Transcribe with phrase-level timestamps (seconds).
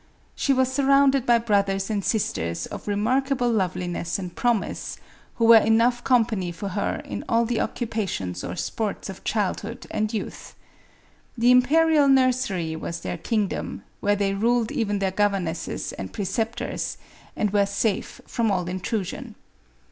[0.35, 4.97] She was surrounded by brothers and sisters of remarkable love liness and promise,
[5.35, 10.11] who were enough company for her in all the occupations or sports of childhood and
[10.11, 10.55] youth.
[11.37, 16.97] The imperial nursery was their kingdom, where they ruled even their governesses and preceptors,
[17.35, 19.35] and were safe from all intrusion.